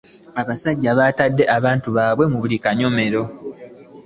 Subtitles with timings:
[0.41, 3.23] Abasajja batadde abantu baabwe mu buli kanyomero.